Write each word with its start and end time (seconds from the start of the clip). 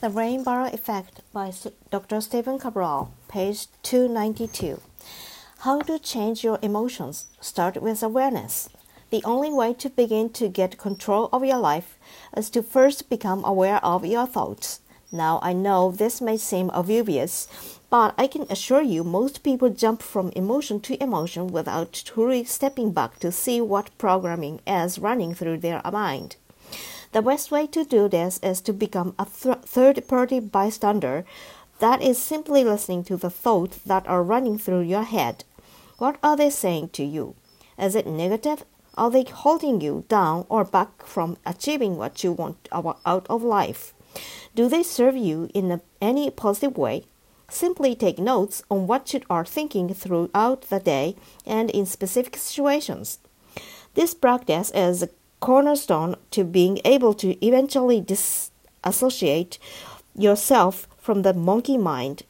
The 0.00 0.08
Rain 0.08 0.42
Barrel 0.42 0.72
Effect 0.72 1.20
by 1.30 1.52
Dr. 1.90 2.22
Stephen 2.22 2.58
Cabral, 2.58 3.12
page 3.28 3.66
292. 3.82 4.80
How 5.58 5.80
to 5.80 5.98
change 5.98 6.42
your 6.42 6.58
emotions? 6.62 7.26
Start 7.42 7.82
with 7.82 8.02
awareness. 8.02 8.70
The 9.10 9.22
only 9.26 9.52
way 9.52 9.74
to 9.74 9.90
begin 9.90 10.30
to 10.30 10.48
get 10.48 10.78
control 10.78 11.28
of 11.34 11.44
your 11.44 11.58
life 11.58 11.98
is 12.34 12.48
to 12.50 12.62
first 12.62 13.10
become 13.10 13.44
aware 13.44 13.76
of 13.84 14.06
your 14.06 14.26
thoughts. 14.26 14.80
Now, 15.12 15.38
I 15.42 15.52
know 15.52 15.90
this 15.90 16.22
may 16.22 16.38
seem 16.38 16.70
obvious, 16.72 17.46
but 17.90 18.14
I 18.16 18.26
can 18.26 18.46
assure 18.48 18.80
you 18.80 19.04
most 19.04 19.42
people 19.42 19.68
jump 19.68 20.00
from 20.00 20.32
emotion 20.34 20.80
to 20.80 21.02
emotion 21.02 21.48
without 21.48 21.92
truly 21.92 22.44
stepping 22.44 22.92
back 22.92 23.18
to 23.18 23.30
see 23.30 23.60
what 23.60 23.98
programming 23.98 24.60
is 24.66 24.98
running 24.98 25.34
through 25.34 25.58
their 25.58 25.82
mind. 25.84 26.36
The 27.12 27.22
best 27.22 27.50
way 27.50 27.66
to 27.66 27.84
do 27.84 28.08
this 28.08 28.38
is 28.40 28.60
to 28.62 28.72
become 28.72 29.14
a 29.18 29.26
th- 29.26 29.64
third 29.64 30.06
party 30.06 30.38
bystander. 30.38 31.24
That 31.80 32.00
is 32.02 32.18
simply 32.18 32.62
listening 32.62 33.02
to 33.04 33.16
the 33.16 33.30
thoughts 33.30 33.78
that 33.78 34.06
are 34.06 34.22
running 34.22 34.58
through 34.58 34.82
your 34.82 35.02
head. 35.02 35.44
What 35.98 36.18
are 36.22 36.36
they 36.36 36.50
saying 36.50 36.90
to 36.90 37.04
you? 37.04 37.34
Is 37.76 37.96
it 37.96 38.06
negative? 38.06 38.64
Are 38.96 39.10
they 39.10 39.24
holding 39.24 39.80
you 39.80 40.04
down 40.08 40.46
or 40.48 40.64
back 40.64 41.04
from 41.04 41.36
achieving 41.44 41.96
what 41.96 42.22
you 42.22 42.32
want 42.32 42.68
out 42.72 43.26
of 43.28 43.42
life? 43.42 43.92
Do 44.54 44.68
they 44.68 44.82
serve 44.82 45.16
you 45.16 45.50
in 45.52 45.70
a, 45.72 45.80
any 46.00 46.30
positive 46.30 46.76
way? 46.76 47.06
Simply 47.48 47.96
take 47.96 48.18
notes 48.18 48.62
on 48.70 48.86
what 48.86 49.12
you 49.12 49.20
are 49.28 49.44
thinking 49.44 49.92
throughout 49.94 50.62
the 50.62 50.78
day 50.78 51.16
and 51.44 51.70
in 51.70 51.86
specific 51.86 52.36
situations. 52.36 53.18
This 53.94 54.14
practice 54.14 54.70
is 54.72 55.08
cornerstone 55.40 56.16
to 56.30 56.44
being 56.44 56.80
able 56.84 57.14
to 57.14 57.44
eventually 57.44 58.00
disassociate 58.00 59.58
yourself 60.14 60.86
from 60.98 61.22
the 61.22 61.34
monkey 61.34 61.78
mind. 61.78 62.22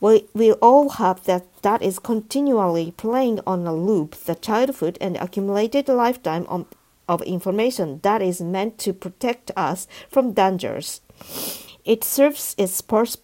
We, 0.00 0.26
we 0.34 0.52
all 0.54 0.90
have 0.90 1.24
that 1.24 1.44
that 1.62 1.82
is 1.82 1.98
continually 1.98 2.92
playing 2.96 3.40
on 3.46 3.66
a 3.66 3.74
loop 3.74 4.14
the 4.16 4.34
childhood 4.34 4.98
and 5.00 5.16
accumulated 5.16 5.88
lifetime 5.88 6.44
of, 6.48 6.66
of 7.08 7.22
information 7.22 8.00
that 8.02 8.20
is 8.20 8.40
meant 8.40 8.78
to 8.78 8.92
protect 8.92 9.50
us 9.56 9.86
from 10.08 10.32
dangers. 10.32 11.00
It 11.84 12.04
serves 12.04 12.54
its 12.58 12.80
purpose 12.80 13.18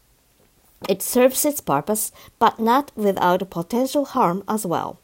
it 0.89 1.03
serves 1.03 1.45
its 1.45 1.61
purpose, 1.61 2.13
but 2.39 2.61
not 2.61 2.93
without 2.95 3.51
potential 3.51 4.05
harm 4.05 4.45
as 4.47 4.65
well. 4.65 5.01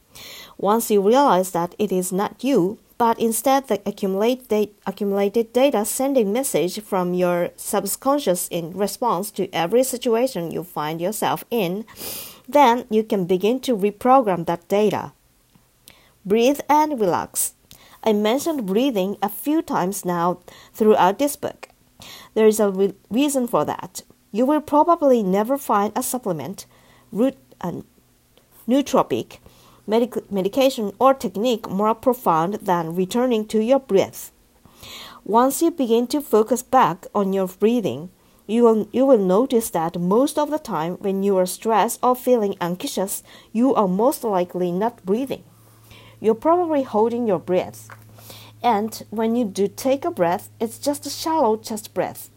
Once 0.57 0.91
you 0.91 1.03
realize 1.03 1.51
that 1.51 1.75
it 1.79 1.91
is 1.91 2.13
not 2.13 2.45
you, 2.45 2.79
but 2.97 3.19
instead 3.19 3.69
the 3.69 3.81
accumulate 3.87 4.49
da- 4.49 4.73
accumulated 4.87 5.53
data 5.53 5.85
sending 5.85 6.33
message 6.33 6.81
from 6.81 7.15
your 7.15 7.51
subconscious 7.57 8.49
in 8.49 8.73
response 8.73 9.31
to 9.33 9.53
every 9.53 9.83
situation 9.83 10.51
you 10.51 10.63
find 10.63 11.01
yourself 11.01 11.45
in, 11.51 11.85
then 12.49 12.85
you 12.91 13.03
can 13.03 13.25
begin 13.25 13.59
to 13.61 13.77
reprogram 13.77 14.47
that 14.47 14.69
data. 14.69 15.13
Breathe 16.25 16.61
and 16.69 17.01
relax. 17.01 17.55
I 18.03 18.13
mentioned 18.13 18.67
breathing 18.67 19.17
a 19.23 19.29
few 19.29 19.63
times 19.63 20.05
now 20.05 20.41
throughout 20.73 21.19
this 21.19 21.37
book. 21.37 21.69
There 22.35 22.47
is 22.47 22.61
a 22.61 22.71
re- 22.71 22.95
reason 23.11 23.47
for 23.47 23.65
that. 23.65 24.03
You 24.31 24.47
will 24.47 24.61
probably 24.61 25.23
never 25.23 25.57
find 25.57 25.93
a 25.97 26.03
supplement, 26.03 26.67
root, 27.13 27.37
and 27.61 27.85
nootropic, 28.69 29.39
medic- 29.87 30.31
medication 30.31 30.93
or 30.99 31.15
technique 31.15 31.69
more 31.69 31.95
profound 31.95 32.55
than 32.55 32.95
returning 32.95 33.47
to 33.47 33.63
your 33.63 33.81
breath. 33.81 34.33
Once 35.25 35.63
you 35.63 35.71
begin 35.71 36.07
to 36.07 36.21
focus 36.21 36.63
back 36.63 37.07
on 37.15 37.33
your 37.33 37.47
breathing, 37.47 38.11
you 38.47 38.63
will, 38.63 38.89
you 38.93 39.07
will 39.07 39.19
notice 39.19 39.71
that 39.71 39.99
most 39.99 40.39
of 40.39 40.51
the 40.51 40.59
time 40.59 40.95
when 40.97 41.23
you 41.23 41.37
are 41.39 41.47
stressed 41.47 41.99
or 42.03 42.15
feeling 42.15 42.57
anxious, 42.61 43.23
you 43.53 43.75
are 43.75 43.89
most 43.89 44.23
likely 44.23 44.71
not 44.71 45.05
breathing. 45.07 45.43
You're 46.21 46.35
probably 46.35 46.83
holding 46.83 47.27
your 47.27 47.39
breath. 47.39 47.89
And 48.63 49.03
when 49.11 49.37
you 49.37 49.45
do 49.45 49.69
take 49.69 50.05
a 50.05 50.11
breath, 50.11 50.51
it's 50.61 50.79
just 50.79 51.07
a 51.07 51.11
shallow 51.11 51.57
chest 51.57 51.95
breath. 51.95 52.31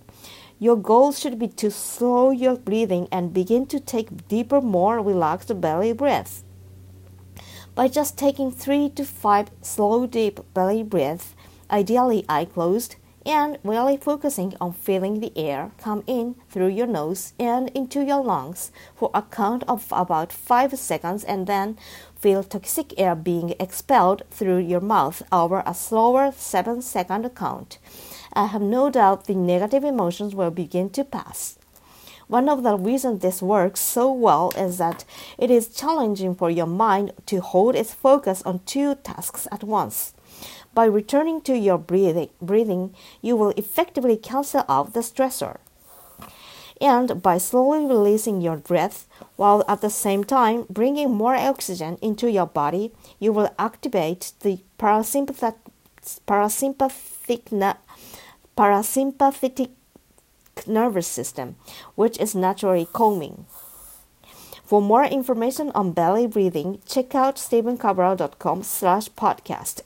Your 0.59 0.75
goal 0.75 1.11
should 1.11 1.37
be 1.37 1.47
to 1.49 1.69
slow 1.69 2.31
your 2.31 2.55
breathing 2.55 3.07
and 3.11 3.33
begin 3.33 3.65
to 3.67 3.79
take 3.79 4.27
deeper, 4.27 4.59
more 4.59 4.99
relaxed 5.01 5.61
belly 5.61 5.93
breaths. 5.93 6.43
By 7.77 7.87
just 7.87 8.17
taking 8.17 8.49
3 8.49 8.89
to 8.95 9.05
5 9.05 9.51
slow 9.61 10.07
deep 10.07 10.39
belly 10.55 10.81
breaths, 10.81 11.35
ideally 11.69 12.25
eye 12.27 12.45
closed, 12.45 12.95
and 13.23 13.59
really 13.63 13.97
focusing 13.97 14.55
on 14.59 14.73
feeling 14.73 15.19
the 15.19 15.31
air 15.37 15.69
come 15.77 16.03
in 16.07 16.33
through 16.49 16.69
your 16.69 16.87
nose 16.87 17.33
and 17.37 17.69
into 17.75 18.03
your 18.03 18.23
lungs 18.23 18.71
for 18.95 19.11
a 19.13 19.21
count 19.21 19.63
of 19.67 19.85
about 19.91 20.33
5 20.33 20.79
seconds 20.79 21.23
and 21.23 21.45
then 21.45 21.77
feel 22.15 22.41
toxic 22.41 22.99
air 22.99 23.13
being 23.13 23.53
expelled 23.59 24.23
through 24.31 24.57
your 24.57 24.81
mouth 24.81 25.21
over 25.31 25.61
a 25.63 25.75
slower 25.75 26.33
7 26.35 26.81
second 26.81 27.29
count. 27.35 27.77
I 28.33 28.47
have 28.47 28.63
no 28.63 28.89
doubt 28.89 29.25
the 29.25 29.35
negative 29.35 29.83
emotions 29.83 30.33
will 30.33 30.49
begin 30.49 30.89
to 30.97 31.03
pass. 31.03 31.59
One 32.27 32.49
of 32.49 32.63
the 32.63 32.75
reasons 32.75 33.21
this 33.21 33.41
works 33.41 33.79
so 33.79 34.11
well 34.11 34.51
is 34.57 34.77
that 34.79 35.05
it 35.37 35.49
is 35.49 35.69
challenging 35.69 36.35
for 36.35 36.49
your 36.49 36.67
mind 36.67 37.13
to 37.27 37.39
hold 37.39 37.75
its 37.75 37.93
focus 37.93 38.41
on 38.43 38.59
two 38.65 38.95
tasks 38.95 39.47
at 39.49 39.63
once. 39.63 40.13
By 40.73 40.85
returning 40.85 41.39
to 41.41 41.57
your 41.57 41.77
breathing, 41.77 42.29
breathing 42.41 42.93
you 43.21 43.37
will 43.37 43.53
effectively 43.55 44.17
cancel 44.17 44.65
out 44.67 44.93
the 44.93 44.99
stressor. 44.99 45.57
And 46.81 47.21
by 47.23 47.37
slowly 47.37 47.85
releasing 47.85 48.41
your 48.41 48.57
breath, 48.57 49.07
while 49.37 49.63
at 49.67 49.81
the 49.81 49.89
same 49.89 50.23
time 50.25 50.65
bringing 50.69 51.11
more 51.11 51.35
oxygen 51.35 51.97
into 52.01 52.29
your 52.29 52.45
body, 52.45 52.91
you 53.19 53.31
will 53.31 53.49
activate 53.57 54.33
the 54.41 54.59
parasympathetic, 54.77 55.55
parasympathetic, 56.27 57.77
parasympathetic 58.57 59.69
nervous 60.65 61.05
system, 61.05 61.57
which 61.95 62.17
is 62.19 62.33
naturally 62.33 62.87
calming. 62.93 63.45
For 64.63 64.81
more 64.81 65.05
information 65.05 65.71
on 65.75 65.91
belly 65.91 66.25
breathing, 66.25 66.79
check 66.85 67.13
out 67.13 67.35
stephencabral.com 67.35 68.63
slash 68.63 69.09
podcast. 69.09 69.81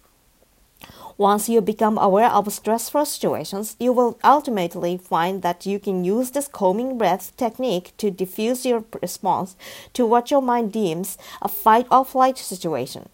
Once 1.18 1.48
you 1.48 1.62
become 1.62 2.00
aware 2.00 2.32
of 2.32 2.52
stressful 2.52 3.06
situations, 3.06 3.76
you 3.80 3.94
will 3.94 4.18
ultimately 4.24 4.98
find 4.98 5.44
that 5.44 5.68
you 5.68 5.78
can 5.78 6.04
use 6.04 6.32
this 6.32 6.48
calming 6.48 6.98
breath 6.98 7.36
technique 7.38 7.94
to 7.98 8.10
diffuse 8.10 8.66
your 8.66 8.84
response 9.04 9.56
to 9.94 10.04
what 10.04 10.32
your 10.32 10.42
mind 10.42 10.72
deems 10.72 11.20
a 11.42 11.48
fight 11.48 11.86
or 11.92 12.04
flight 12.04 12.40
situation. 12.40 13.08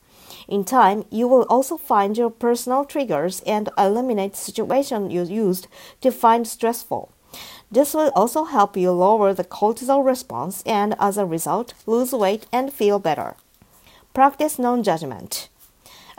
In 0.47 0.63
time, 0.63 1.03
you 1.11 1.27
will 1.27 1.45
also 1.49 1.75
find 1.75 2.17
your 2.17 2.29
personal 2.29 2.85
triggers 2.85 3.41
and 3.45 3.69
eliminate 3.77 4.37
situations 4.37 5.11
you 5.11 5.23
used 5.23 5.67
to 5.99 6.09
find 6.09 6.47
stressful. 6.47 7.11
This 7.69 7.93
will 7.93 8.11
also 8.15 8.45
help 8.45 8.77
you 8.77 8.91
lower 8.91 9.33
the 9.33 9.43
cortisol 9.43 10.05
response 10.05 10.63
and, 10.65 10.95
as 10.99 11.17
a 11.17 11.25
result, 11.25 11.73
lose 11.85 12.13
weight 12.13 12.45
and 12.51 12.71
feel 12.71 12.99
better. 12.99 13.35
Practice 14.13 14.57
non 14.57 14.83
judgment. 14.83 15.49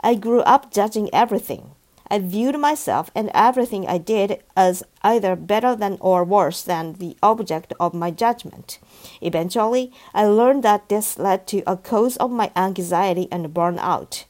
I 0.01 0.15
grew 0.15 0.41
up 0.41 0.71
judging 0.71 1.09
everything. 1.13 1.71
I 2.11 2.19
viewed 2.19 2.57
myself 2.57 3.11
and 3.13 3.29
everything 3.33 3.87
I 3.87 3.99
did 3.99 4.41
as 4.55 4.83
either 5.03 5.35
better 5.35 5.75
than 5.75 5.97
or 5.99 6.23
worse 6.23 6.63
than 6.63 6.93
the 6.93 7.15
object 7.21 7.73
of 7.79 7.93
my 7.93 8.09
judgment. 8.09 8.79
Eventually, 9.21 9.91
I 10.13 10.25
learned 10.25 10.63
that 10.63 10.89
this 10.89 11.19
led 11.19 11.45
to 11.47 11.61
a 11.67 11.77
cause 11.77 12.17
of 12.17 12.31
my 12.31 12.51
anxiety 12.55 13.27
and 13.31 13.53
burnout. 13.53 14.25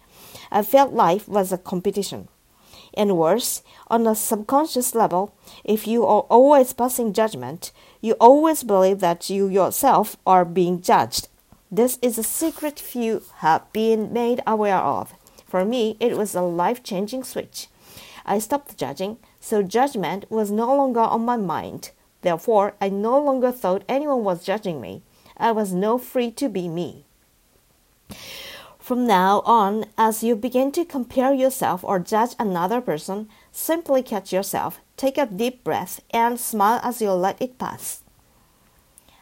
I 0.52 0.64
felt 0.64 0.94
life 0.94 1.28
was 1.28 1.52
a 1.52 1.58
competition. 1.58 2.28
And 3.00 3.16
worse, 3.18 3.64
on 3.88 4.06
a 4.06 4.14
subconscious 4.14 4.94
level, 4.94 5.34
if 5.64 5.88
you 5.88 6.06
are 6.06 6.24
always 6.24 6.74
passing 6.74 7.14
judgment, 7.14 7.72
you 8.02 8.18
always 8.20 8.62
believe 8.62 9.00
that 9.00 9.30
you 9.30 9.48
yourself 9.48 10.18
are 10.28 10.44
being 10.44 10.82
judged. 10.82 11.30
This 11.72 11.98
is 12.02 12.18
a 12.18 12.24
secret 12.24 12.78
few 12.78 13.24
have 13.38 13.72
been 13.72 14.12
made 14.12 14.42
aware 14.46 14.80
of. 14.80 15.14
For 15.48 15.64
me, 15.64 15.96
it 16.02 16.18
was 16.18 16.36
a 16.36 16.42
life 16.42 16.84
changing 16.84 17.24
switch. 17.24 17.70
I 18.26 18.38
stopped 18.38 18.76
judging, 18.76 19.16
so 19.40 19.64
judgment 19.64 20.30
was 20.30 20.52
no 20.52 20.76
longer 20.76 21.00
on 21.00 21.24
my 21.24 21.38
mind. 21.38 21.92
Therefore, 22.22 22.74
I 22.82 22.90
no 22.90 23.18
longer 23.18 23.54
thought 23.54 23.86
anyone 23.88 24.26
was 24.26 24.44
judging 24.44 24.82
me. 24.82 25.04
I 25.38 25.54
was 25.54 25.72
now 25.72 26.00
free 26.00 26.32
to 26.32 26.50
be 26.50 26.68
me. 26.68 27.06
From 28.90 29.06
now 29.06 29.44
on, 29.46 29.86
as 30.00 30.24
you 30.24 30.36
begin 30.36 30.72
to 30.72 30.84
compare 30.84 31.32
yourself 31.32 31.84
or 31.84 32.00
judge 32.00 32.32
another 32.40 32.82
person, 32.82 33.30
simply 33.52 34.02
catch 34.02 34.34
yourself, 34.34 34.80
take 34.98 35.16
a 35.20 35.28
deep 35.28 35.64
breath, 35.64 36.02
and 36.10 36.40
smile 36.40 36.80
as 36.82 37.00
you 37.00 37.12
let 37.12 37.40
it 37.40 37.60
pass. 37.60 38.02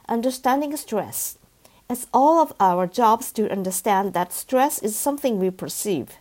Understanding 0.07 0.73
stress. 0.77 1.37
It's 1.89 2.07
all 2.13 2.41
of 2.41 2.53
our 2.61 2.87
jobs 2.87 3.33
to 3.33 3.51
understand 3.51 4.13
that 4.13 4.31
stress 4.31 4.79
is 4.79 4.95
something 4.95 5.37
we 5.37 5.49
perceive. 5.51 6.15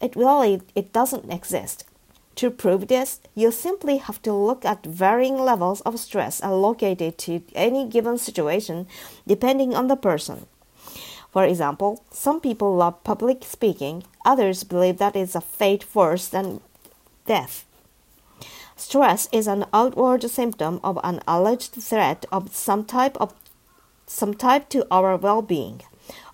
It 0.00 0.14
really 0.14 0.62
it 0.76 0.92
doesn't 0.92 1.32
exist. 1.32 1.86
To 2.36 2.52
prove 2.52 2.86
this, 2.86 3.18
you 3.34 3.50
simply 3.50 3.96
have 3.96 4.22
to 4.22 4.32
look 4.32 4.64
at 4.64 4.86
varying 4.86 5.38
levels 5.38 5.80
of 5.80 5.98
stress 5.98 6.40
allocated 6.40 7.18
to 7.18 7.42
any 7.56 7.88
given 7.88 8.16
situation 8.16 8.86
depending 9.26 9.74
on 9.74 9.88
the 9.88 9.96
person. 9.96 10.46
For 11.36 11.44
example, 11.44 12.02
some 12.10 12.40
people 12.40 12.74
love 12.74 13.04
public 13.04 13.44
speaking, 13.44 14.04
others 14.24 14.64
believe 14.64 14.96
that 14.96 15.14
it's 15.14 15.34
a 15.34 15.42
fate 15.42 15.84
worse 15.94 16.28
than 16.28 16.62
death. 17.26 17.66
Stress 18.74 19.28
is 19.32 19.46
an 19.46 19.66
outward 19.70 20.22
symptom 20.30 20.80
of 20.82 20.98
an 21.04 21.20
alleged 21.28 21.72
threat 21.72 22.24
of 22.32 22.56
some 22.56 22.86
type 22.86 23.18
of 23.20 23.34
some 24.06 24.32
type 24.32 24.70
to 24.70 24.86
our 24.90 25.14
well-being. 25.18 25.82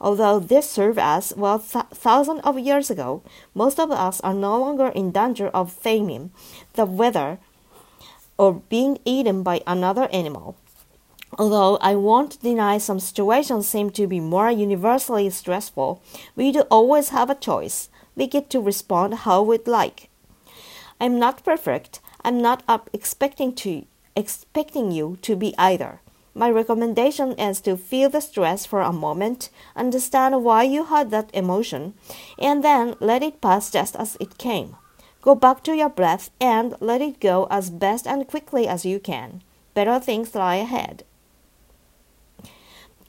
Although 0.01 0.39
this 0.39 0.71
served 0.71 1.01
us 1.01 1.35
well 1.37 1.59
th- 1.59 1.91
thousands 1.93 2.43
of 2.45 2.61
years 2.61 2.89
ago, 2.89 3.23
most 3.57 3.81
of 3.81 3.91
us 3.91 4.21
are 4.21 4.35
no 4.35 4.57
longer 4.57 4.87
in 4.87 5.11
danger 5.11 5.49
of 5.49 5.73
famine, 5.73 6.31
the 6.75 6.85
weather, 6.85 7.41
or 8.39 8.63
being 8.71 9.01
eaten 9.05 9.43
by 9.43 9.63
another 9.67 10.07
animal. 10.13 10.55
Although 11.39 11.79
I 11.81 11.97
won't 11.97 12.43
deny 12.43 12.77
some 12.79 13.01
situations 13.01 13.67
seem 13.67 13.91
to 13.91 14.07
be 14.07 14.21
more 14.21 14.51
universally 14.51 15.31
stressful, 15.31 16.03
we 16.37 16.53
do 16.53 16.61
always 16.71 17.09
have 17.09 17.31
a 17.31 17.35
choice. 17.35 17.89
We 18.15 18.27
get 18.27 18.51
to 18.51 18.61
respond 18.61 19.15
how 19.15 19.43
we'd 19.43 19.67
like. 19.67 20.11
I'm 21.01 21.19
not 21.19 21.43
perfect. 21.43 22.01
I'm 22.23 22.41
not 22.41 22.63
up 22.69 22.91
expecting 22.93 23.55
to 23.57 23.87
expecting 24.15 24.93
you 24.93 25.17
to 25.23 25.35
be 25.35 25.55
either. 25.57 26.01
My 26.35 26.51
recommendation 26.51 27.33
is 27.33 27.61
to 27.63 27.77
feel 27.77 28.09
the 28.11 28.21
stress 28.21 28.65
for 28.65 28.81
a 28.81 28.93
moment, 28.93 29.51
understand 29.75 30.45
why 30.45 30.63
you 30.63 30.85
had 30.85 31.11
that 31.11 31.31
emotion, 31.35 31.95
and 32.39 32.63
then 32.63 32.95
let 33.01 33.23
it 33.23 33.41
pass 33.41 33.71
just 33.71 33.97
as 33.97 34.17
it 34.21 34.39
came. 34.39 34.77
Go 35.23 35.35
back 35.35 35.63
to 35.65 35.75
your 35.75 35.89
breath 35.89 36.31
and 36.41 36.75
let 36.81 37.01
it 37.01 37.21
go 37.21 37.47
as 37.51 37.71
best 37.71 38.07
and 38.07 38.29
quickly 38.29 38.67
as 38.67 38.85
you 38.85 38.99
can. 38.99 39.43
Better 39.75 39.99
things 39.99 40.35
lie 40.35 40.57
ahead. 40.57 41.05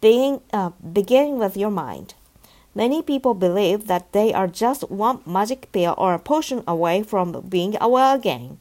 Being, 0.04 0.42
uh, 0.52 0.72
beginning 1.00 1.38
with 1.38 1.56
your 1.56 1.72
mind. 1.72 2.16
Many 2.76 3.02
people 3.02 3.34
believe 3.34 3.88
that 3.88 4.12
they 4.12 4.34
are 4.34 4.50
just 4.50 4.92
one 4.92 5.22
magic 5.26 5.72
pill 5.72 5.96
or 5.98 6.14
a 6.14 6.20
potion 6.20 6.62
away 6.68 7.04
from 7.04 7.32
being 7.48 7.78
well 7.80 8.14
again. 8.14 8.58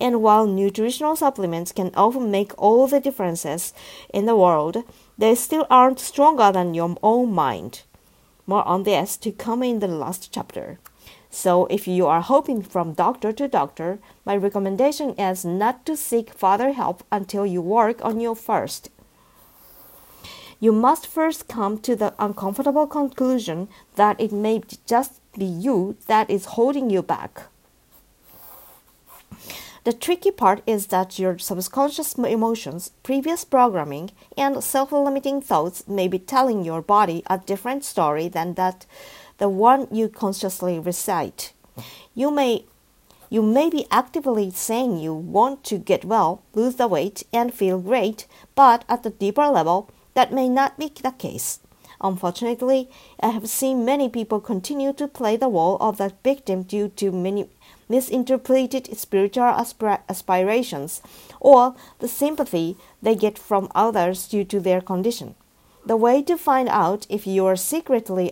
And 0.00 0.20
while 0.20 0.46
nutritional 0.48 1.14
supplements 1.14 1.70
can 1.70 1.92
often 1.94 2.32
make 2.32 2.60
all 2.60 2.88
the 2.88 2.98
differences 2.98 3.72
in 4.12 4.26
the 4.26 4.34
world, 4.34 4.82
they 5.16 5.36
still 5.36 5.64
aren't 5.70 6.00
stronger 6.00 6.50
than 6.50 6.74
your 6.74 6.96
own 7.04 7.32
mind. 7.32 7.82
More 8.44 8.66
on 8.66 8.82
this 8.82 9.16
to 9.18 9.30
come 9.30 9.62
in 9.62 9.78
the 9.78 9.86
last 9.86 10.32
chapter. 10.32 10.80
So, 11.30 11.66
if 11.66 11.86
you 11.86 12.08
are 12.08 12.20
hoping 12.20 12.62
from 12.62 12.94
doctor 12.94 13.30
to 13.30 13.46
doctor, 13.46 14.00
my 14.24 14.36
recommendation 14.36 15.10
is 15.10 15.44
not 15.44 15.86
to 15.86 15.96
seek 15.96 16.34
further 16.34 16.72
help 16.72 17.04
until 17.12 17.46
you 17.46 17.62
work 17.62 18.04
on 18.04 18.18
you 18.18 18.34
first. 18.34 18.90
You 20.60 20.72
must 20.72 21.06
first 21.06 21.48
come 21.48 21.78
to 21.78 21.96
the 21.96 22.12
uncomfortable 22.18 22.86
conclusion 22.86 23.68
that 23.96 24.20
it 24.20 24.30
may 24.30 24.60
just 24.86 25.20
be 25.38 25.46
you 25.46 25.96
that 26.06 26.28
is 26.28 26.56
holding 26.56 26.90
you 26.90 27.02
back. 27.02 27.44
The 29.84 29.94
tricky 29.94 30.30
part 30.30 30.62
is 30.66 30.88
that 30.88 31.18
your 31.18 31.38
subconscious 31.38 32.14
emotions, 32.14 32.90
previous 33.02 33.46
programming, 33.46 34.10
and 34.36 34.62
self 34.62 34.92
limiting 34.92 35.40
thoughts 35.40 35.88
may 35.88 36.06
be 36.06 36.18
telling 36.18 36.62
your 36.62 36.82
body 36.82 37.22
a 37.28 37.38
different 37.38 37.82
story 37.82 38.28
than 38.28 38.54
that 38.54 38.84
the 39.38 39.48
one 39.48 39.88
you 39.90 40.10
consciously 40.10 40.78
recite. 40.78 41.54
You 42.14 42.30
may 42.30 42.66
you 43.30 43.42
may 43.42 43.70
be 43.70 43.86
actively 43.90 44.50
saying 44.50 44.98
you 44.98 45.14
want 45.14 45.64
to 45.64 45.78
get 45.78 46.04
well, 46.04 46.42
lose 46.52 46.74
the 46.74 46.88
weight, 46.88 47.22
and 47.32 47.54
feel 47.54 47.78
great, 47.78 48.26
but 48.54 48.84
at 48.88 49.04
the 49.04 49.10
deeper 49.10 49.46
level, 49.46 49.88
that 50.14 50.32
may 50.32 50.48
not 50.48 50.78
be 50.78 50.92
the 51.02 51.12
case. 51.12 51.60
Unfortunately, 52.00 52.88
I 53.20 53.28
have 53.28 53.48
seen 53.48 53.84
many 53.84 54.08
people 54.08 54.40
continue 54.40 54.92
to 54.94 55.06
play 55.06 55.36
the 55.36 55.48
role 55.48 55.76
of 55.80 55.98
the 55.98 56.12
victim 56.24 56.62
due 56.62 56.88
to 56.96 57.12
many 57.12 57.48
misinterpreted 57.88 58.96
spiritual 58.96 59.44
aspirations, 60.08 61.02
or 61.40 61.74
the 61.98 62.08
sympathy 62.08 62.76
they 63.02 63.14
get 63.14 63.36
from 63.36 63.68
others 63.74 64.28
due 64.28 64.44
to 64.44 64.60
their 64.60 64.80
condition. 64.80 65.34
The 65.84 65.96
way 65.96 66.22
to 66.22 66.38
find 66.38 66.68
out 66.68 67.06
if 67.10 67.26
you 67.26 67.46
are 67.46 67.56
secretly 67.56 68.30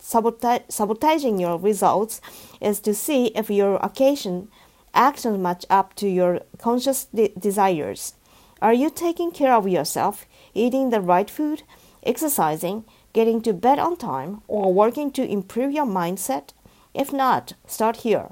sabotaging 0.00 1.38
your 1.38 1.58
results 1.58 2.20
is 2.60 2.80
to 2.80 2.94
see 2.94 3.26
if 3.26 3.50
your 3.50 3.76
occasion 3.76 4.48
actions 4.94 5.38
match 5.38 5.66
up 5.68 5.94
to 5.96 6.08
your 6.08 6.40
conscious 6.58 7.04
de- 7.14 7.32
desires. 7.38 8.14
Are 8.62 8.72
you 8.72 8.90
taking 8.90 9.30
care 9.30 9.54
of 9.54 9.68
yourself, 9.68 10.26
eating 10.54 10.90
the 10.90 11.00
right 11.00 11.28
food, 11.30 11.62
exercising, 12.02 12.84
getting 13.12 13.40
to 13.42 13.52
bed 13.52 13.78
on 13.78 13.96
time, 13.96 14.42
or 14.48 14.72
working 14.72 15.10
to 15.12 15.28
improve 15.28 15.72
your 15.72 15.86
mindset? 15.86 16.50
If 16.94 17.12
not, 17.12 17.54
start 17.66 17.98
here. 17.98 18.30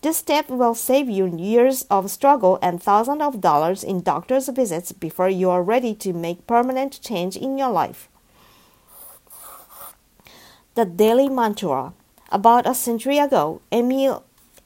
This 0.00 0.18
step 0.18 0.48
will 0.48 0.76
save 0.76 1.10
you 1.10 1.26
years 1.26 1.82
of 1.90 2.10
struggle 2.10 2.60
and 2.62 2.80
thousands 2.80 3.20
of 3.20 3.40
dollars 3.40 3.82
in 3.82 4.02
doctor's 4.02 4.48
visits 4.48 4.92
before 4.92 5.28
you 5.28 5.50
are 5.50 5.62
ready 5.62 5.92
to 5.96 6.12
make 6.12 6.46
permanent 6.46 7.00
change 7.02 7.36
in 7.36 7.58
your 7.58 7.70
life. 7.70 8.08
The 10.76 10.84
Daily 10.84 11.28
Mantra. 11.28 11.92
About 12.30 12.68
a 12.68 12.74
century 12.74 13.18
ago, 13.18 13.60
Emile, 13.72 14.22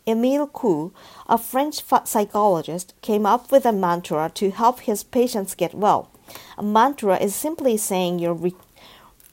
Emile 0.06 0.48
Coué, 0.48 0.92
a 1.26 1.38
French 1.38 1.82
psychologist, 2.04 2.92
came 3.00 3.24
up 3.24 3.50
with 3.50 3.64
a 3.64 3.72
mantra 3.72 4.30
to 4.34 4.50
help 4.50 4.80
his 4.80 5.02
patients 5.02 5.54
get 5.54 5.72
well. 5.72 6.10
A 6.58 6.62
mantra 6.62 7.16
is 7.16 7.34
simply 7.34 7.76
saying 7.76 8.18
you 8.18 8.32
re- 8.32 8.54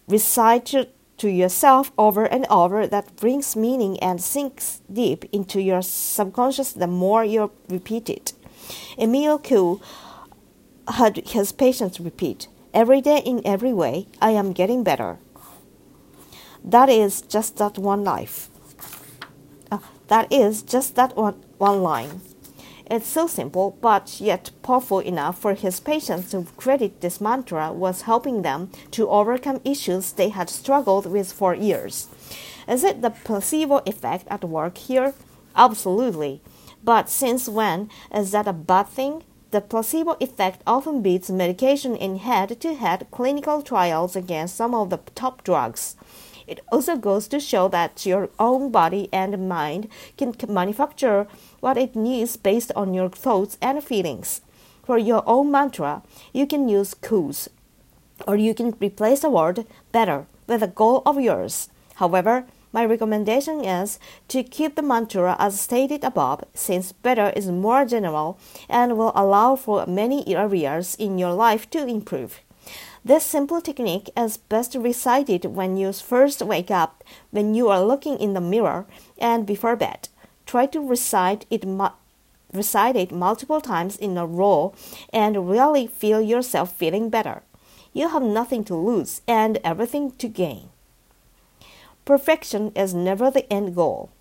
recite 0.07 0.73
to 1.17 1.29
yourself 1.29 1.91
over 1.97 2.25
and 2.25 2.45
over 2.49 2.87
that 2.87 3.15
brings 3.15 3.55
meaning 3.55 3.99
and 3.99 4.21
sinks 4.21 4.81
deep 4.91 5.25
into 5.31 5.61
your 5.61 5.81
subconscious 5.81 6.71
the 6.71 6.87
more 6.87 7.23
you 7.23 7.51
repeat 7.67 8.09
it. 8.09 8.33
Emile 8.97 9.39
Coué 9.39 9.81
had 10.87 11.17
his 11.27 11.51
patients 11.51 11.99
repeat, 11.99 12.47
Every 12.73 13.01
day 13.01 13.17
in 13.19 13.41
every 13.45 13.73
way, 13.73 14.07
I 14.21 14.31
am 14.31 14.53
getting 14.53 14.83
better. 14.83 15.17
That 16.63 16.87
is 16.87 17.21
just 17.21 17.57
that 17.57 17.79
one 17.79 18.03
life. 18.03 18.49
Uh, 19.71 19.79
that 20.07 20.31
is 20.31 20.61
just 20.61 20.95
that 20.95 21.15
one, 21.17 21.43
one 21.57 21.81
line. 21.81 22.21
It's 22.89 23.07
so 23.07 23.27
simple, 23.27 23.77
but 23.81 24.19
yet 24.19 24.49
powerful 24.63 24.97
enough 24.99 25.37
for 25.37 25.53
his 25.53 25.79
patients 25.79 26.31
to 26.31 26.47
credit 26.57 27.01
this 27.01 27.21
mantra 27.21 27.71
was 27.71 28.01
helping 28.01 28.41
them 28.41 28.71
to 28.91 29.07
overcome 29.09 29.61
issues 29.63 30.11
they 30.11 30.29
had 30.29 30.49
struggled 30.49 31.05
with 31.05 31.31
for 31.31 31.53
years. 31.53 32.07
Is 32.67 32.83
it 32.83 33.03
the 33.03 33.11
placebo 33.11 33.83
effect 33.85 34.25
at 34.27 34.43
work 34.43 34.79
here? 34.79 35.13
Absolutely. 35.55 36.41
But 36.83 37.09
since 37.09 37.47
when 37.47 37.89
is 38.13 38.31
that 38.31 38.47
a 38.47 38.53
bad 38.53 38.87
thing? 38.87 39.23
The 39.51 39.61
placebo 39.61 40.15
effect 40.19 40.61
often 40.65 41.01
beats 41.01 41.29
medication 41.29 41.95
in 41.95 42.17
head 42.17 42.59
to 42.61 42.73
head 42.73 43.07
clinical 43.11 43.61
trials 43.61 44.15
against 44.15 44.55
some 44.55 44.73
of 44.73 44.89
the 44.89 44.99
top 45.13 45.43
drugs. 45.43 45.95
It 46.49 46.61
also 46.71 46.97
goes 46.97 47.27
to 47.27 47.39
show 47.39 47.67
that 47.67 48.07
your 48.07 48.29
own 48.39 48.71
body 48.71 49.07
and 49.13 49.47
mind 49.47 49.87
can 50.17 50.33
manufacture 50.47 51.27
what 51.59 51.77
it 51.77 51.95
needs 51.95 52.37
based 52.37 52.71
on 52.75 52.95
your 52.95 53.09
thoughts 53.09 53.55
and 53.61 53.83
feelings. 53.83 54.41
For 54.83 54.97
your 54.97 55.21
own 55.27 55.51
mantra, 55.51 56.01
you 56.33 56.47
can 56.47 56.67
use 56.67 56.95
Coué's, 56.95 57.49
or 58.25 58.35
you 58.35 58.55
can 58.55 58.73
replace 58.79 59.19
the 59.19 59.29
word 59.29 59.67
better 59.91 60.25
with 60.47 60.63
a 60.63 60.67
goal 60.67 61.03
of 61.05 61.21
yours. 61.21 61.69
However, 61.97 62.47
my 62.71 62.83
recommendation 62.83 63.63
is 63.63 63.99
to 64.29 64.41
keep 64.41 64.75
the 64.75 64.81
mantra 64.81 65.35
as 65.37 65.61
stated 65.61 66.03
above, 66.03 66.43
since 66.55 66.93
better 66.93 67.31
is 67.35 67.51
more 67.51 67.85
general 67.85 68.39
and 68.67 68.97
will 68.97 69.11
allow 69.13 69.55
for 69.55 69.85
many 69.85 70.27
areas 70.35 70.95
in 70.95 71.19
your 71.19 71.33
life 71.33 71.69
to 71.69 71.85
improve. 71.85 72.41
This 73.09 73.23
simple 73.23 73.59
technique 73.59 74.11
is 74.15 74.37
best 74.37 74.75
recited 74.75 75.45
when 75.45 75.77
you 75.77 75.91
first 75.93 76.43
wake 76.43 76.69
up, 76.69 77.03
when 77.31 77.55
you 77.55 77.67
are 77.69 77.83
looking 77.83 78.19
in 78.19 78.35
the 78.35 78.39
mirror, 78.39 78.85
and 79.17 79.47
before 79.47 79.75
bed. 79.75 80.09
Try 80.45 80.67
to 80.67 80.79
recite 80.79 81.47
it, 81.49 81.65
mu- 81.65 81.97
recite 82.53 82.95
it 82.95 83.11
multiple 83.11 83.61
times 83.61 83.97
in 83.97 84.15
a 84.15 84.27
row 84.27 84.75
and 85.11 85.49
really 85.49 85.87
feel 85.87 86.21
yourself 86.21 86.71
feeling 86.71 87.09
better. 87.09 87.41
You 87.93 88.09
have 88.09 88.21
nothing 88.21 88.63
to 88.65 88.75
lose 88.75 89.21
and 89.27 89.57
everything 89.63 90.11
to 90.19 90.27
gain. 90.27 90.69
Perfection 92.05 92.71
is 92.75 92.93
never 92.93 93.31
the 93.31 93.51
end 93.51 93.73
goal. 93.73 94.11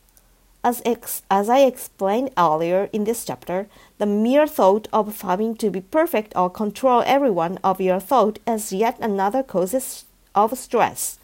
As, 0.64 0.80
ex- 0.86 1.20
as 1.30 1.50
I 1.50 1.58
explained 1.60 2.30
earlier 2.38 2.88
in 2.94 3.04
this 3.04 3.22
chapter, 3.26 3.68
the 3.98 4.06
mere 4.06 4.46
thought 4.46 4.88
of 4.92 5.20
having 5.20 5.56
to 5.56 5.70
be 5.70 5.80
perfect 5.80 6.32
or 6.36 6.48
control 6.48 7.02
every 7.04 7.30
one 7.30 7.58
of 7.62 7.80
your 7.80 8.00
thought 8.00 8.38
is 8.46 8.72
yet 8.72 8.98
another 9.00 9.42
cause 9.42 10.04
of 10.34 10.58
stress. 10.58 11.18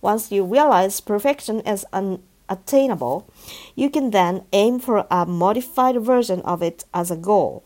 Once 0.00 0.32
you 0.32 0.44
realize 0.44 1.00
perfection 1.00 1.60
is 1.60 1.84
unattainable, 1.92 3.28
you 3.74 3.90
can 3.90 4.10
then 4.10 4.44
aim 4.52 4.78
for 4.78 5.06
a 5.10 5.26
modified 5.26 6.00
version 6.00 6.40
of 6.42 6.62
it 6.62 6.84
as 6.94 7.10
a 7.10 7.16
goal. 7.16 7.64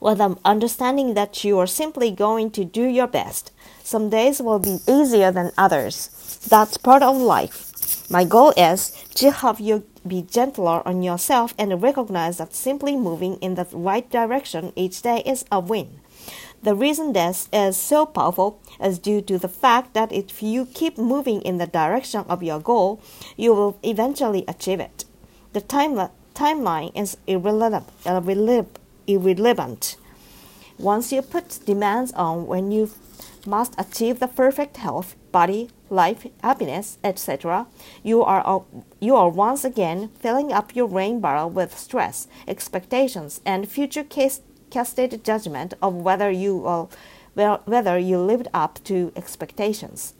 With 0.00 0.18
the 0.18 0.36
understanding 0.44 1.14
that 1.14 1.42
you 1.44 1.58
are 1.58 1.66
simply 1.66 2.10
going 2.10 2.50
to 2.52 2.64
do 2.64 2.84
your 2.84 3.06
best. 3.06 3.50
Some 3.82 4.10
days 4.10 4.40
will 4.40 4.58
be 4.58 4.78
easier 4.86 5.32
than 5.32 5.50
others. 5.58 6.10
That's 6.48 6.76
part 6.76 7.02
of 7.02 7.16
life. 7.16 7.67
My 8.10 8.24
goal 8.24 8.54
is 8.56 8.90
to 9.16 9.30
help 9.30 9.60
you 9.60 9.84
be 10.06 10.22
gentler 10.22 10.86
on 10.88 11.02
yourself 11.02 11.54
and 11.58 11.82
recognize 11.82 12.38
that 12.38 12.54
simply 12.54 12.96
moving 12.96 13.34
in 13.36 13.54
the 13.54 13.66
right 13.72 14.08
direction 14.10 14.72
each 14.76 15.02
day 15.02 15.22
is 15.26 15.44
a 15.52 15.60
win. 15.60 16.00
The 16.62 16.74
reason 16.74 17.12
this 17.12 17.50
is 17.52 17.76
so 17.76 18.06
powerful 18.06 18.60
is 18.82 18.98
due 18.98 19.20
to 19.22 19.38
the 19.38 19.48
fact 19.48 19.92
that 19.92 20.10
if 20.10 20.42
you 20.42 20.64
keep 20.64 20.96
moving 20.96 21.42
in 21.42 21.58
the 21.58 21.66
direction 21.66 22.24
of 22.30 22.42
your 22.42 22.60
goal, 22.60 23.00
you 23.36 23.52
will 23.52 23.78
eventually 23.82 24.44
achieve 24.48 24.80
it. 24.80 25.04
The 25.52 25.60
time, 25.60 26.08
timeline 26.34 26.96
is 26.96 27.18
irrelevant, 27.26 27.88
irrelevant. 29.06 29.96
Once 30.78 31.12
you 31.12 31.20
put 31.20 31.60
demands 31.66 32.12
on 32.12 32.46
when 32.46 32.70
you 32.72 32.90
must 33.48 33.74
achieve 33.78 34.20
the 34.20 34.28
perfect 34.28 34.76
health, 34.76 35.16
body, 35.32 35.70
life, 35.90 36.26
happiness, 36.42 36.98
etc., 37.02 37.66
you 38.02 38.22
are, 38.22 38.64
you 39.00 39.16
are 39.16 39.30
once 39.30 39.64
again 39.64 40.10
filling 40.20 40.52
up 40.52 40.76
your 40.76 40.86
rain 40.86 41.20
barrel 41.20 41.48
with 41.48 41.76
stress, 41.76 42.28
expectations, 42.46 43.40
and 43.46 43.68
future 43.68 44.04
case, 44.04 44.42
casted 44.70 45.24
judgment 45.24 45.74
of 45.80 45.94
whether 45.94 46.30
you 46.30 46.56
will, 46.58 46.90
whether 47.34 47.98
you 47.98 48.18
lived 48.18 48.48
up 48.52 48.78
to 48.84 49.12
expectations. 49.16 50.14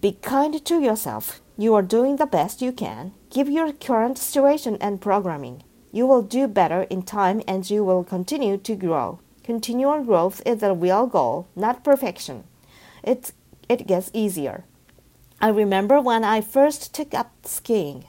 Be 0.00 0.12
kind 0.12 0.62
to 0.64 0.80
yourself. 0.80 1.40
You 1.56 1.74
are 1.74 1.82
doing 1.82 2.16
the 2.16 2.26
best 2.26 2.60
you 2.60 2.72
can. 2.72 3.12
Give 3.30 3.48
your 3.48 3.72
current 3.72 4.18
situation 4.18 4.76
and 4.80 5.00
programming. 5.00 5.62
You 5.92 6.06
will 6.06 6.22
do 6.22 6.46
better 6.46 6.82
in 6.82 7.02
time 7.02 7.40
and 7.48 7.68
you 7.70 7.82
will 7.82 8.04
continue 8.04 8.58
to 8.58 8.76
grow. 8.76 9.20
Continual 9.42 10.04
growth 10.04 10.42
is 10.44 10.58
the 10.58 10.74
real 10.74 11.06
goal, 11.06 11.48
not 11.56 11.82
perfection. 11.82 12.44
It, 13.02 13.32
it 13.68 13.86
gets 13.86 14.10
easier. 14.12 14.64
I 15.40 15.48
remember 15.48 16.00
when 16.00 16.24
I 16.24 16.42
first 16.42 16.94
took 16.94 17.14
up 17.14 17.32
skiing. 17.44 18.04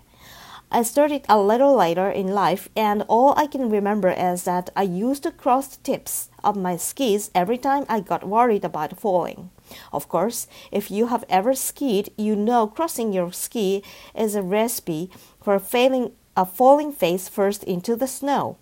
I 0.73 0.83
started 0.83 1.25
a 1.27 1.39
little 1.39 1.75
later 1.75 2.09
in 2.09 2.27
life, 2.27 2.69
and 2.75 3.03
all 3.07 3.33
I 3.37 3.47
can 3.47 3.69
remember 3.69 4.09
is 4.09 4.43
that 4.43 4.69
I 4.75 4.83
used 4.83 5.23
to 5.23 5.31
cross 5.31 5.67
the 5.67 5.83
tips 5.83 6.29
of 6.43 6.55
my 6.55 6.77
skis 6.77 7.31
every 7.35 7.57
time 7.57 7.85
I 7.89 7.99
got 7.99 8.27
worried 8.27 8.63
about 8.63 8.99
falling. 8.99 9.49
Of 9.91 10.07
course, 10.07 10.47
if 10.71 10.89
you 10.89 11.07
have 11.07 11.25
ever 11.29 11.53
skied, 11.55 12.11
you 12.17 12.35
know 12.35 12.67
crossing 12.67 13.11
your 13.11 13.31
ski 13.33 13.83
is 14.15 14.35
a 14.35 14.41
recipe 14.41 15.09
for 15.41 15.59
failing 15.59 16.11
a 16.35 16.45
falling 16.45 16.93
face 16.93 17.27
first 17.27 17.63
into 17.65 17.95
the 17.95 18.07
snow. 18.07 18.57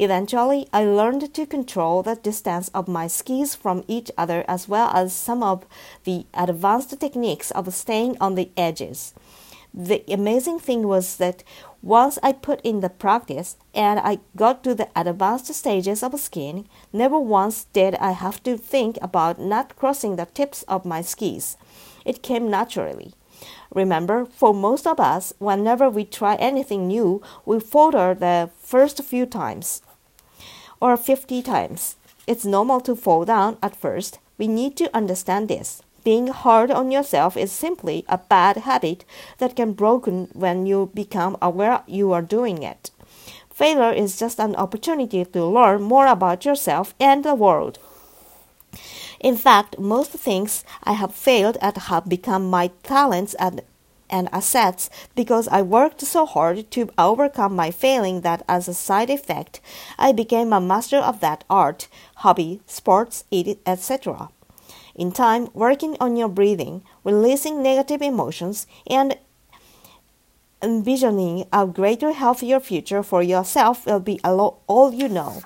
Eventually, 0.00 0.66
I 0.72 0.84
learned 0.84 1.34
to 1.34 1.44
control 1.44 2.02
the 2.02 2.14
distance 2.14 2.68
of 2.68 2.88
my 2.88 3.06
skis 3.06 3.54
from 3.54 3.84
each 3.86 4.10
other 4.16 4.46
as 4.48 4.66
well 4.66 4.90
as 4.94 5.12
some 5.12 5.42
of 5.42 5.66
the 6.04 6.24
advanced 6.32 6.98
techniques 6.98 7.50
of 7.50 7.74
staying 7.74 8.16
on 8.18 8.34
the 8.34 8.48
edges. 8.56 9.12
The 9.74 10.02
amazing 10.08 10.58
thing 10.58 10.88
was 10.88 11.18
that 11.18 11.44
once 11.82 12.18
I 12.22 12.32
put 12.32 12.62
in 12.62 12.80
the 12.80 12.88
practice 12.88 13.58
and 13.74 14.00
I 14.00 14.20
got 14.36 14.64
to 14.64 14.74
the 14.74 14.88
advanced 14.96 15.52
stages 15.52 16.02
of 16.02 16.18
skiing, 16.18 16.66
never 16.94 17.20
once 17.20 17.64
did 17.64 17.94
I 17.96 18.12
have 18.12 18.42
to 18.44 18.56
think 18.56 18.96
about 19.02 19.38
not 19.38 19.76
crossing 19.76 20.16
the 20.16 20.24
tips 20.24 20.62
of 20.62 20.86
my 20.86 21.02
skis. 21.02 21.58
It 22.06 22.22
came 22.22 22.48
naturally. 22.48 23.12
Remember, 23.74 24.24
for 24.24 24.54
most 24.54 24.86
of 24.86 24.98
us, 24.98 25.34
whenever 25.38 25.90
we 25.90 26.06
try 26.06 26.36
anything 26.36 26.88
new, 26.88 27.20
we 27.44 27.60
falter 27.60 28.14
the 28.14 28.50
first 28.58 29.02
few 29.04 29.26
times 29.26 29.82
or 30.80 30.96
50 30.96 31.42
times. 31.42 31.96
It's 32.26 32.44
normal 32.44 32.80
to 32.82 32.96
fall 32.96 33.24
down 33.24 33.58
at 33.62 33.76
first. 33.76 34.18
We 34.38 34.48
need 34.48 34.76
to 34.78 34.94
understand 34.96 35.48
this. 35.48 35.82
Being 36.02 36.28
hard 36.28 36.70
on 36.70 36.90
yourself 36.90 37.36
is 37.36 37.52
simply 37.52 38.04
a 38.08 38.18
bad 38.18 38.58
habit 38.58 39.04
that 39.38 39.54
can 39.54 39.72
broken 39.72 40.28
when 40.32 40.64
you 40.64 40.90
become 40.94 41.36
aware 41.42 41.82
you 41.86 42.12
are 42.12 42.22
doing 42.22 42.62
it. 42.62 42.90
Failure 43.52 43.92
is 43.92 44.18
just 44.18 44.40
an 44.40 44.56
opportunity 44.56 45.24
to 45.24 45.44
learn 45.44 45.82
more 45.82 46.06
about 46.06 46.46
yourself 46.46 46.94
and 46.98 47.22
the 47.22 47.34
world. 47.34 47.78
In 49.20 49.36
fact, 49.36 49.78
most 49.78 50.12
things 50.12 50.64
I 50.82 50.94
have 50.94 51.14
failed 51.14 51.58
at 51.60 51.76
have 51.76 52.08
become 52.08 52.48
my 52.48 52.70
talents 52.82 53.34
and, 53.34 53.60
and 54.10 54.28
assets 54.32 54.90
because 55.14 55.48
I 55.48 55.62
worked 55.62 56.00
so 56.02 56.26
hard 56.26 56.70
to 56.72 56.90
overcome 56.98 57.56
my 57.56 57.70
failing 57.70 58.20
that 58.22 58.42
as 58.48 58.68
a 58.68 58.74
side 58.74 59.10
effect, 59.10 59.60
I 59.98 60.12
became 60.12 60.52
a 60.52 60.60
master 60.60 60.98
of 60.98 61.20
that 61.20 61.44
art, 61.48 61.88
hobby, 62.16 62.60
sports, 62.66 63.24
etc. 63.32 64.28
In 64.94 65.12
time, 65.12 65.48
working 65.54 65.96
on 66.00 66.16
your 66.16 66.28
breathing, 66.28 66.82
releasing 67.04 67.62
negative 67.62 68.02
emotions, 68.02 68.66
and 68.86 69.16
envisioning 70.62 71.46
a 71.52 71.66
greater, 71.66 72.12
healthier 72.12 72.60
future 72.60 73.02
for 73.02 73.22
yourself 73.22 73.86
will 73.86 74.00
be 74.00 74.20
all 74.24 74.92
you 74.92 75.08
know. 75.08 75.42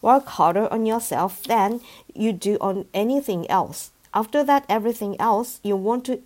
Work 0.00 0.26
harder 0.26 0.72
on 0.72 0.86
yourself 0.86 1.42
than 1.44 1.80
you 2.14 2.32
do 2.32 2.58
on 2.60 2.86
anything 2.92 3.50
else. 3.50 3.90
After 4.14 4.44
that, 4.44 4.64
everything 4.68 5.16
else 5.20 5.60
you 5.62 5.76
want 5.76 6.04
to 6.06 6.22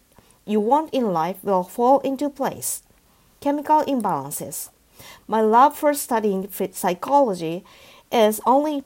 you 0.46 0.60
want 0.60 0.94
in 0.94 1.12
life 1.12 1.36
will 1.42 1.64
fall 1.64 1.98
into 2.00 2.30
place. 2.30 2.82
Chemical 3.40 3.82
imbalances. 3.84 4.70
My 5.28 5.40
love 5.40 5.76
for 5.76 5.92
studying 5.92 6.48
psychology 6.72 7.64
is 8.10 8.40
only 8.46 8.82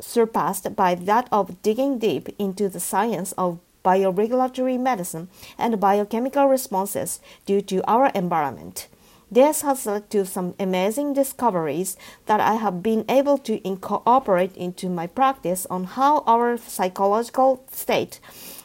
surpassed 0.00 0.74
by 0.74 0.94
that 0.94 1.28
of 1.30 1.62
digging 1.62 1.98
deep 1.98 2.28
into 2.38 2.68
the 2.68 2.80
science 2.80 3.32
of 3.32 3.60
bioregulatory 3.84 4.80
medicine 4.80 5.28
and 5.58 5.78
biochemical 5.78 6.46
responses 6.46 7.20
due 7.44 7.60
to 7.60 7.84
our 7.88 8.06
environment. 8.14 8.88
This 9.30 9.62
has 9.62 9.84
led 9.84 10.10
to 10.10 10.24
some 10.24 10.54
amazing 10.60 11.12
discoveries 11.12 11.96
that 12.26 12.40
I 12.40 12.54
have 12.54 12.82
been 12.82 13.04
able 13.08 13.36
to 13.38 13.66
incorporate 13.66 14.56
into 14.56 14.88
my 14.88 15.06
practice 15.06 15.66
on 15.68 15.84
how 15.84 16.22
our 16.26 16.56
psychological 16.56 17.64
state 17.70 18.20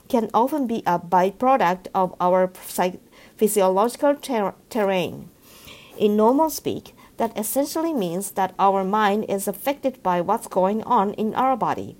can 0.09 0.29
often 0.33 0.67
be 0.67 0.83
a 0.85 0.99
byproduct 0.99 1.87
of 1.95 2.13
our 2.19 2.51
physiological 3.37 4.15
ter- 4.15 4.55
terrain. 4.69 5.29
In 5.97 6.17
normal 6.17 6.49
speak, 6.49 6.95
that 7.17 7.37
essentially 7.37 7.93
means 7.93 8.31
that 8.31 8.55
our 8.57 8.83
mind 8.83 9.25
is 9.29 9.47
affected 9.47 10.01
by 10.01 10.21
what's 10.21 10.47
going 10.47 10.83
on 10.83 11.13
in 11.13 11.35
our 11.35 11.55
body. 11.55 11.95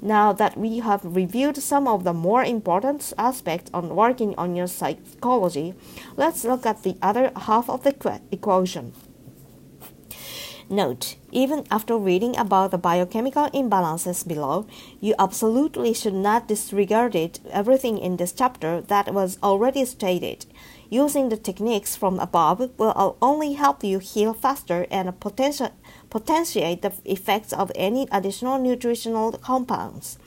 Now 0.00 0.32
that 0.32 0.56
we 0.56 0.78
have 0.78 1.04
reviewed 1.04 1.58
some 1.58 1.86
of 1.86 2.04
the 2.04 2.14
more 2.14 2.42
important 2.42 3.12
aspects 3.18 3.70
on 3.74 3.94
working 3.94 4.34
on 4.38 4.56
your 4.56 4.66
psychology, 4.66 5.74
let's 6.16 6.44
look 6.44 6.64
at 6.64 6.82
the 6.82 6.96
other 7.02 7.32
half 7.36 7.68
of 7.68 7.82
the 7.82 8.20
equation. 8.32 8.92
Note, 10.72 11.16
even 11.32 11.64
after 11.68 11.98
reading 11.98 12.36
about 12.36 12.70
the 12.70 12.78
biochemical 12.78 13.50
imbalances 13.50 14.26
below, 14.26 14.66
you 15.00 15.16
absolutely 15.18 15.92
should 15.92 16.14
not 16.14 16.46
disregard 16.46 17.16
everything 17.50 17.98
in 17.98 18.18
this 18.18 18.30
chapter 18.30 18.80
that 18.82 19.12
was 19.12 19.36
already 19.42 19.84
stated. 19.84 20.46
Using 20.88 21.28
the 21.28 21.36
techniques 21.36 21.96
from 21.96 22.20
above 22.20 22.70
will 22.78 23.16
only 23.20 23.54
help 23.54 23.82
you 23.82 23.98
heal 23.98 24.32
faster 24.32 24.86
and 24.92 25.08
potenti- 25.18 25.72
potentiate 26.08 26.82
the 26.82 26.92
effects 27.04 27.52
of 27.52 27.72
any 27.74 28.06
additional 28.12 28.56
nutritional 28.56 29.32
compounds. 29.32 30.18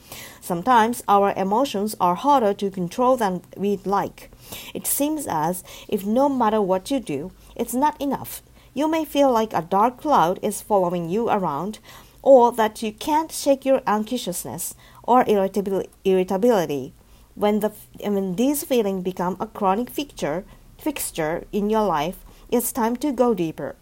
Sometimes 0.42 1.02
our 1.08 1.32
emotions 1.38 1.96
are 1.98 2.16
harder 2.16 2.52
to 2.52 2.70
control 2.70 3.16
than 3.16 3.40
we'd 3.56 3.86
like. 3.86 4.30
It 4.74 4.86
seems 4.86 5.26
as 5.26 5.64
if 5.88 6.04
no 6.04 6.28
matter 6.28 6.60
what 6.60 6.90
you 6.90 7.00
do, 7.00 7.32
it's 7.56 7.72
not 7.72 7.98
enough. 7.98 8.42
You 8.74 8.88
may 8.88 9.04
feel 9.04 9.32
like 9.32 9.54
a 9.54 9.62
dark 9.62 9.98
cloud 9.98 10.38
is 10.42 10.60
following 10.60 11.08
you 11.08 11.30
around, 11.30 11.78
or 12.22 12.52
that 12.52 12.82
you 12.82 12.92
can't 12.92 13.32
shake 13.32 13.64
your 13.64 13.80
anxiousness 13.86 14.74
or 15.04 15.24
irritability 15.26 16.92
when 17.34 17.60
the 17.60 17.72
when 18.00 18.36
these 18.36 18.64
feelings 18.64 19.02
become 19.02 19.36
a 19.40 19.46
chronic 19.46 19.90
fixture 19.90 20.44
fixture 20.78 21.44
in 21.52 21.70
your 21.70 21.86
life, 21.86 22.24
it's 22.50 22.72
time 22.72 22.96
to 22.96 23.12
go 23.12 23.34
deeper. 23.34 23.74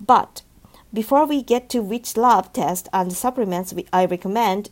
But 0.00 0.42
before 0.92 1.26
we 1.26 1.42
get 1.42 1.68
to 1.70 1.80
which 1.80 2.16
lab 2.16 2.52
test 2.52 2.88
and 2.92 3.12
supplements 3.12 3.72
we, 3.72 3.86
I 3.92 4.06
recommend 4.06 4.70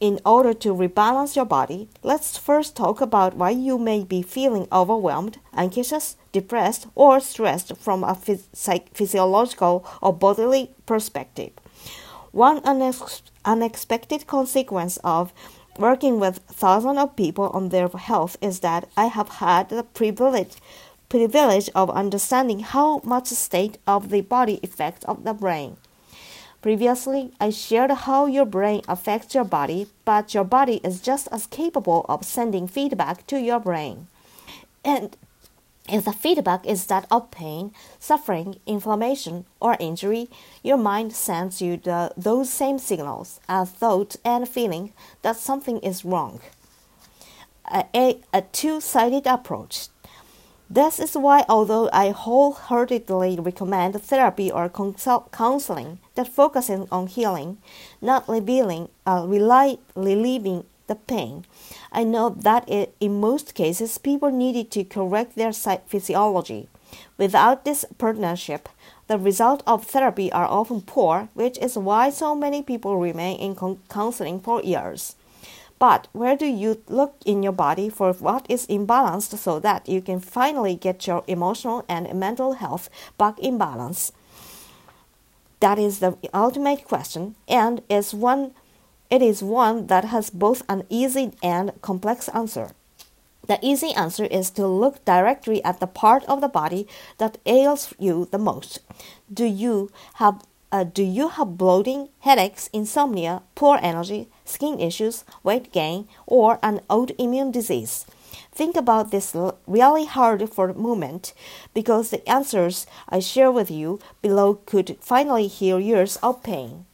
in 0.00 0.20
order 0.24 0.52
to 0.54 0.74
rebalance 0.74 1.36
your 1.36 1.44
body, 1.44 1.88
let's 2.02 2.36
first 2.36 2.76
talk 2.76 3.00
about 3.00 3.34
why 3.34 3.50
you 3.50 3.78
may 3.78 4.04
be 4.04 4.22
feeling 4.22 4.68
overwhelmed, 4.72 5.38
anxious, 5.54 6.16
depressed, 6.38 6.82
or 6.94 7.20
stressed 7.20 7.70
from 7.84 8.04
a 8.04 8.14
phys- 8.14 8.88
physiological 8.98 9.74
or 10.02 10.12
bodily 10.12 10.64
perspective. 10.84 11.52
One 12.32 12.58
unex- 12.72 13.22
unexpected 13.44 14.26
consequence 14.26 14.98
of 15.02 15.32
working 15.78 16.20
with 16.20 16.44
thousands 16.62 16.98
of 16.98 17.16
people 17.16 17.48
on 17.58 17.70
their 17.70 17.88
health 17.88 18.36
is 18.40 18.60
that 18.60 18.82
I 18.96 19.06
have 19.06 19.30
had 19.44 19.68
the 19.68 19.82
privilege 19.82 20.56
privilege 21.08 21.70
of 21.74 21.88
understanding 22.02 22.60
how 22.74 23.00
much 23.04 23.28
state 23.28 23.78
of 23.86 24.10
the 24.10 24.20
body 24.20 24.58
affects 24.62 25.04
of 25.06 25.22
the 25.24 25.32
brain. 25.32 25.76
Previously, 26.60 27.30
I 27.40 27.50
shared 27.50 27.92
how 28.06 28.26
your 28.26 28.48
brain 28.56 28.82
affects 28.88 29.34
your 29.36 29.48
body, 29.58 29.86
but 30.04 30.34
your 30.34 30.44
body 30.44 30.80
is 30.82 31.00
just 31.00 31.28
as 31.30 31.46
capable 31.46 32.04
of 32.08 32.24
sending 32.24 32.66
feedback 32.66 33.26
to 33.28 33.36
your 33.38 33.60
brain. 33.60 34.08
And 34.84 35.16
if 35.88 36.04
the 36.04 36.12
feedback 36.12 36.66
is 36.66 36.86
that 36.86 37.06
of 37.10 37.30
pain, 37.30 37.72
suffering, 37.98 38.56
inflammation, 38.66 39.44
or 39.60 39.76
injury, 39.78 40.28
your 40.62 40.76
mind 40.76 41.12
sends 41.12 41.62
you 41.62 41.76
the, 41.76 42.12
those 42.16 42.50
same 42.50 42.78
signals 42.78 43.40
as 43.48 43.70
thought 43.70 44.16
and 44.24 44.48
feeling 44.48 44.92
that 45.22 45.36
something 45.36 45.78
is 45.80 46.04
wrong. 46.04 46.40
A, 47.72 47.84
a, 47.94 48.20
a 48.32 48.42
two 48.42 48.80
sided 48.80 49.26
approach. 49.26 49.88
This 50.68 50.98
is 50.98 51.14
why, 51.14 51.44
although 51.48 51.88
I 51.92 52.10
wholeheartedly 52.10 53.38
recommend 53.38 54.02
therapy 54.02 54.50
or 54.50 54.68
counseling 54.68 56.00
that 56.16 56.26
focuses 56.26 56.88
on 56.90 57.06
healing, 57.06 57.58
not 58.02 58.28
relieving, 58.28 58.88
uh, 59.06 59.26
relieving 59.28 60.64
the 60.86 60.94
pain. 60.94 61.44
I 61.92 62.04
know 62.04 62.30
that 62.30 62.68
it, 62.68 62.94
in 63.00 63.20
most 63.20 63.54
cases, 63.54 63.98
people 63.98 64.30
needed 64.30 64.70
to 64.72 64.84
correct 64.84 65.36
their 65.36 65.52
physiology. 65.52 66.68
Without 67.18 67.64
this 67.64 67.84
partnership, 67.98 68.68
the 69.08 69.18
results 69.18 69.62
of 69.66 69.86
therapy 69.86 70.32
are 70.32 70.46
often 70.46 70.80
poor, 70.80 71.28
which 71.34 71.58
is 71.58 71.78
why 71.78 72.10
so 72.10 72.34
many 72.34 72.62
people 72.62 72.98
remain 72.98 73.38
in 73.38 73.78
counseling 73.88 74.40
for 74.40 74.62
years. 74.62 75.14
But 75.78 76.08
where 76.12 76.36
do 76.36 76.46
you 76.46 76.82
look 76.88 77.16
in 77.24 77.42
your 77.42 77.52
body 77.52 77.88
for 77.90 78.12
what 78.14 78.46
is 78.48 78.66
imbalanced 78.66 79.36
so 79.36 79.60
that 79.60 79.88
you 79.88 80.00
can 80.00 80.20
finally 80.20 80.74
get 80.74 81.06
your 81.06 81.22
emotional 81.26 81.84
and 81.88 82.12
mental 82.18 82.54
health 82.54 82.88
back 83.18 83.38
in 83.38 83.58
balance? 83.58 84.12
That 85.60 85.78
is 85.78 85.98
the 85.98 86.16
ultimate 86.32 86.84
question 86.84 87.34
and 87.46 87.82
is 87.88 88.14
one 88.14 88.52
it 89.10 89.22
is 89.22 89.42
one 89.42 89.86
that 89.86 90.06
has 90.06 90.30
both 90.30 90.62
an 90.68 90.84
easy 90.88 91.32
and 91.42 91.72
complex 91.82 92.28
answer. 92.28 92.70
The 93.46 93.58
easy 93.62 93.92
answer 93.92 94.24
is 94.24 94.50
to 94.52 94.66
look 94.66 95.04
directly 95.04 95.62
at 95.62 95.78
the 95.78 95.86
part 95.86 96.24
of 96.24 96.40
the 96.40 96.48
body 96.48 96.88
that 97.18 97.38
ails 97.46 97.94
you 97.98 98.28
the 98.30 98.38
most. 98.38 98.80
Do 99.32 99.44
you 99.44 99.90
have 100.14 100.42
uh, 100.72 100.82
do 100.82 101.02
you 101.02 101.28
have 101.28 101.56
bloating, 101.56 102.08
headaches, 102.20 102.68
insomnia, 102.72 103.42
poor 103.54 103.78
energy, 103.80 104.28
skin 104.44 104.80
issues, 104.80 105.24
weight 105.44 105.72
gain, 105.72 106.08
or 106.26 106.58
an 106.60 106.80
autoimmune 106.90 107.52
disease? 107.52 108.04
Think 108.52 108.76
about 108.76 109.10
this 109.10 109.34
really 109.66 110.06
hard 110.06 110.50
for 110.50 110.68
a 110.68 110.74
moment 110.74 111.32
because 111.72 112.10
the 112.10 112.28
answers 112.28 112.86
I 113.08 113.20
share 113.20 113.52
with 113.52 113.70
you 113.70 114.00
below 114.22 114.54
could 114.66 114.96
finally 115.00 115.46
heal 115.46 115.78
years 115.78 116.16
of 116.16 116.42
pain. 116.42 116.84